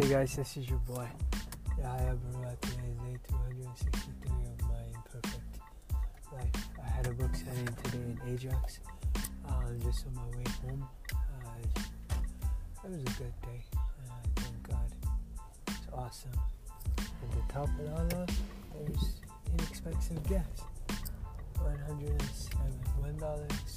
[0.00, 1.06] Hey guys, this is your boy.
[1.78, 5.58] Yeah, I have been day 263 of my imperfect
[6.32, 6.68] life.
[6.82, 8.80] I had a book signing today in Ajax.
[9.46, 10.88] Um, just on my way home.
[11.12, 11.50] Uh,
[12.82, 13.62] it was a good day.
[13.76, 14.90] Uh, thank God.
[15.68, 16.30] It's awesome.
[16.96, 18.32] At the top of all that,
[18.86, 19.20] there's
[19.52, 20.46] inexpensive gas.
[21.58, 23.20] $107.
[23.20, 23.69] $1.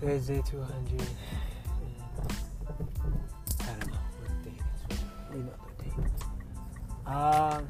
[0.00, 1.02] Thursday 200.
[2.60, 4.52] I don't know what day
[5.32, 5.52] know
[7.04, 7.10] the.
[7.10, 7.66] Um,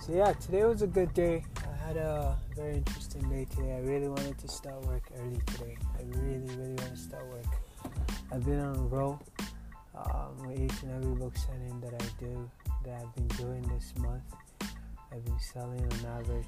[0.00, 1.44] so yeah, today was a good day.
[1.56, 3.74] I had a very interesting day today.
[3.74, 5.76] I really wanted to start work early today.
[5.98, 7.46] I really, really want to start work.
[8.30, 9.20] I've been on a roll
[9.94, 12.50] um, with each and every book signing that I do,
[12.84, 14.22] that I've been doing this month.
[15.12, 16.46] I've been selling on average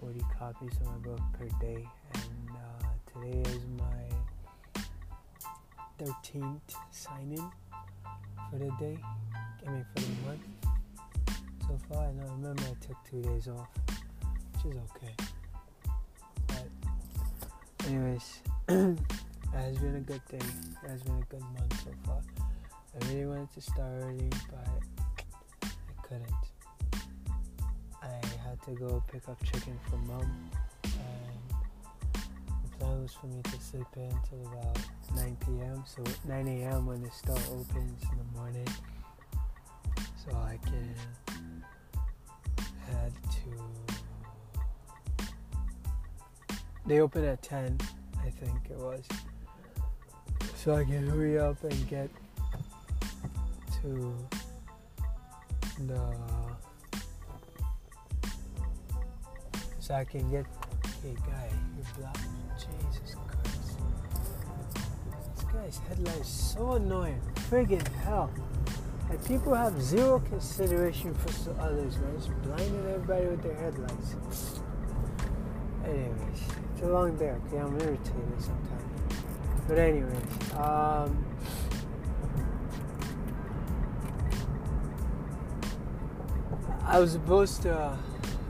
[0.00, 2.83] 40 copies of my book per day, and uh,
[3.14, 4.82] today is my
[5.98, 7.52] 13th signing
[8.50, 8.98] for the day.
[9.66, 10.40] I mean, for the month
[11.60, 12.06] so far.
[12.06, 13.68] And I remember I took two days off,
[14.52, 15.14] which is okay.
[16.48, 18.98] But, anyways, it
[19.52, 20.38] has been a good day.
[20.84, 22.20] It has been a good month so far.
[22.40, 24.68] I really wanted to start early, but
[25.62, 26.32] I couldn't.
[28.02, 28.08] I
[28.46, 30.50] had to go pick up chicken from mom,
[33.12, 34.78] for me to sleep in until about
[35.14, 35.84] 9 p.m.
[35.86, 36.86] So 9 a.m.
[36.86, 38.66] when the store opens in the morning,
[40.16, 40.94] so I can
[42.88, 45.26] head to.
[46.86, 47.78] They open at 10,
[48.20, 49.06] I think it was.
[50.56, 52.10] So I can hurry up and get
[53.82, 54.14] to
[55.86, 56.00] the
[59.78, 60.46] so I can get.
[61.04, 62.28] Hey, guy, you blocked me.
[62.56, 63.76] Jesus Christ.
[65.34, 67.20] This guy's headlight is so annoying.
[67.50, 68.30] Friggin' hell.
[69.10, 72.16] Like, people have zero consideration for others, man.
[72.16, 74.16] Just blinding everybody with their headlights.
[75.84, 77.58] Anyways, it's a long day, okay?
[77.58, 79.14] I'm irritated sometimes.
[79.68, 81.22] But, anyways, um.
[86.82, 87.78] I was supposed to.
[87.78, 87.96] Uh,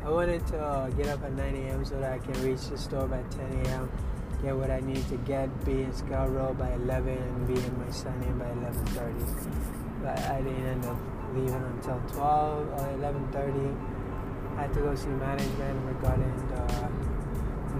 [0.04, 1.82] I wanted to uh, get up at 9 a.m.
[1.82, 3.91] so that I can reach the store by 10 a.m.
[4.42, 7.91] Get what I need to get, be in Scarborough by 11, and be in my
[7.91, 10.03] signing by 11:30.
[10.03, 10.98] But I didn't end up
[11.32, 13.76] leaving until 12 or 11:30.
[14.59, 16.60] I had to go see management regarding the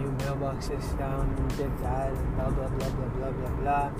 [0.01, 1.29] new mailboxes down.
[1.59, 3.91] Did that, blah blah blah blah blah blah blah.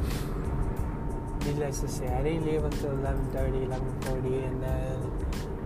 [1.45, 5.14] Needless to say, I didn't leave until 11:30, 11:40, and then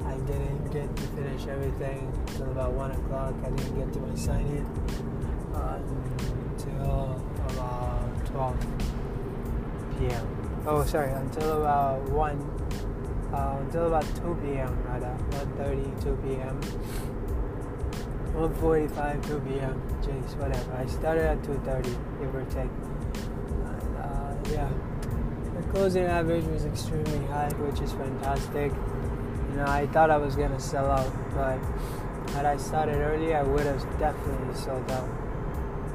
[0.08, 3.34] I didn't get to finish everything until about 1 o'clock.
[3.44, 4.64] I didn't get to my signing
[5.54, 5.78] uh,
[6.56, 8.56] until about 12
[9.98, 10.62] p.m.
[10.66, 14.82] Oh, sorry, until about 1, uh, until about 2 p.m.
[14.84, 15.14] rather,
[15.58, 16.60] 1.30, 2 p.m.
[18.32, 19.82] 1.45, 2 p.m.
[20.00, 20.72] Jeez, whatever.
[20.72, 21.84] I started at 2.30,
[22.20, 22.70] give or take.
[23.66, 24.70] And, uh, yeah,
[25.54, 28.72] the closing average was extremely high, which is fantastic.
[29.58, 31.58] Know, I thought I was gonna sell out, but
[32.30, 35.08] had I started early, I would have definitely sold out.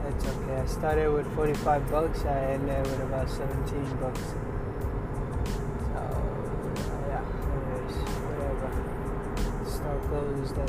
[0.09, 0.57] It's okay.
[0.57, 2.25] I started with 45 bucks.
[2.25, 4.19] I ended with about 17 bucks.
[4.19, 4.35] So
[7.07, 7.23] yeah.
[7.55, 7.95] Anyways,
[8.27, 8.67] whatever.
[9.63, 10.67] Store closed at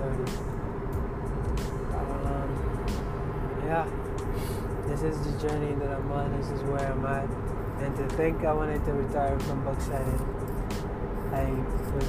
[0.00, 0.32] 9:30.
[2.24, 2.50] Um,
[3.66, 3.84] yeah.
[4.88, 6.40] This is the journey that I'm on.
[6.40, 7.28] This is where I'm at.
[7.84, 10.41] And to think I wanted to retire from book signing.
[11.32, 11.44] I
[11.96, 12.04] was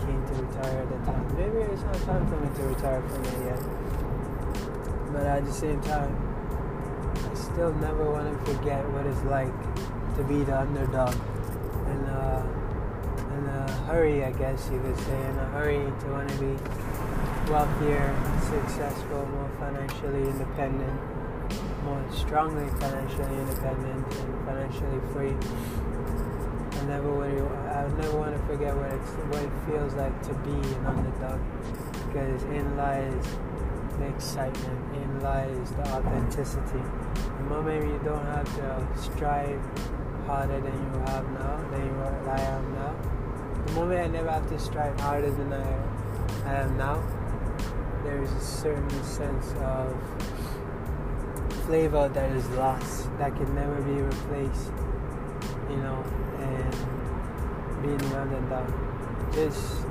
[0.00, 1.36] keen to retire at the time.
[1.36, 5.12] Maybe it's not time for me to retire from it yet.
[5.12, 6.16] But at the same time,
[7.14, 9.52] I still never want to forget what it's like
[10.16, 11.14] to be the underdog.
[11.86, 12.42] And uh,
[13.36, 16.56] in a hurry, I guess you could say, in a hurry to want to be
[17.50, 18.14] wealthier,
[18.48, 21.00] successful, more financially independent,
[21.84, 25.36] more strongly financially independent, and financially free.
[26.86, 27.44] Never want to.
[27.44, 31.40] I never want to forget what it's what it feels like to be an underdog,
[32.06, 33.26] because in lies
[33.98, 36.82] the excitement, in lies the authenticity.
[37.38, 39.60] The moment you don't have to strive
[40.26, 42.94] harder than you have now, than you are, I am now.
[43.66, 45.66] The moment I never have to strive harder than I,
[46.44, 47.02] I am now,
[48.04, 49.96] there is a certain sense of
[51.64, 54.70] flavor that is lost, that can never be replaced,
[55.70, 56.04] you know,
[56.44, 58.68] and being an underdog.
[59.32, 59.84] Just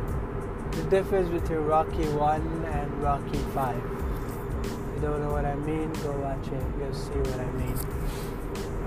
[0.71, 3.75] the difference between Rocky 1 and Rocky 5.
[3.75, 7.77] If you don't know what I mean, go watch it, you'll see what I mean.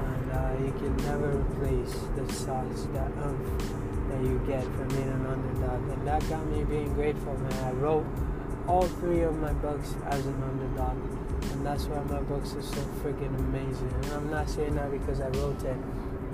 [0.06, 5.08] And uh, you can never replace the sauce, that umph that you get from being
[5.08, 5.88] an underdog.
[5.90, 7.64] And that got me being grateful, man.
[7.64, 8.06] I wrote
[8.66, 10.96] all three of my books as an underdog.
[11.52, 13.92] And that's why my books are so freaking amazing.
[14.02, 15.76] And I'm not saying that because I wrote it.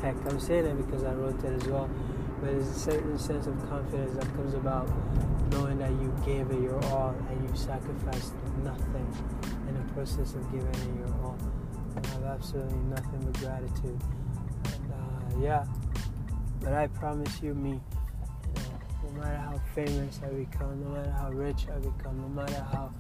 [0.03, 1.89] I'm saying it because I wrote it as well.
[2.41, 4.89] But there's a certain sense of confidence that comes about
[5.53, 8.35] knowing that you gave it your all and you sacrificed
[8.65, 9.07] nothing
[9.69, 11.39] in the process of giving it your all.
[11.95, 14.01] I have absolutely nothing but gratitude.
[14.65, 15.65] And uh, yeah,
[16.61, 17.81] but I promise you, me,
[19.05, 22.93] no matter how famous I become, no matter how rich I become, no matter how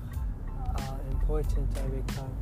[0.77, 2.33] uh, important I become,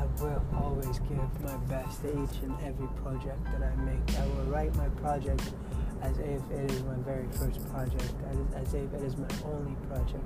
[0.00, 4.00] I will always give my best to each and every project that I make.
[4.18, 5.52] I will write my project
[6.00, 9.76] as if it is my very first project, as, as if it is my only
[9.88, 10.24] project,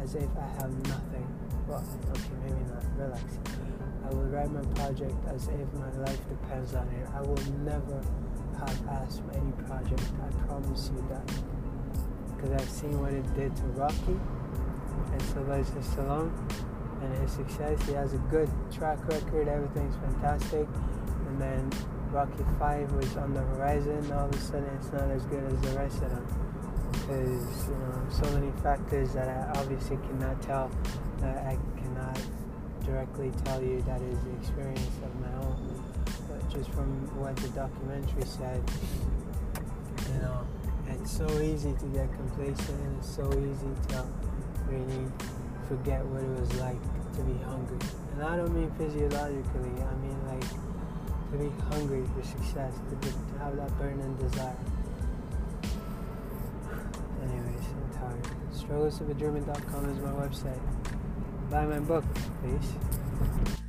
[0.00, 1.26] as if I have nothing.
[1.66, 2.84] Well, okay, maybe not.
[2.96, 3.24] Relax.
[4.04, 7.08] I will write my project as if my life depends on it.
[7.14, 8.00] I will never
[8.60, 10.06] have asked for any project.
[10.22, 11.26] I promise you that
[12.36, 14.20] because I've seen what it did to Rocky
[15.10, 16.30] and Sylvester Stallone
[17.04, 17.80] and his success.
[17.86, 20.66] He has a good track record, everything's fantastic.
[21.28, 21.70] And then
[22.10, 25.60] Rocky 5 was on the horizon, all of a sudden it's not as good as
[25.60, 26.26] the rest of them.
[26.92, 30.70] Because, you know, so many factors that I obviously cannot tell,
[31.18, 32.18] that I cannot
[32.84, 35.84] directly tell you that is the experience of my own.
[36.28, 38.62] But just from what the documentary said,
[40.12, 40.46] you know,
[40.88, 44.06] it's so easy to get complacent and it's so easy to
[44.68, 45.06] really
[45.68, 46.80] forget what it was like
[47.16, 47.78] to be hungry.
[48.12, 50.44] And I don't mean physiologically, I mean like
[51.32, 54.56] to be hungry for success, to, be, to have that burning desire.
[57.22, 58.26] Anyways, I'm tired.
[58.52, 60.60] Strugglesofadreamer.com is my website.
[61.50, 62.04] Buy my book,
[62.42, 63.60] please.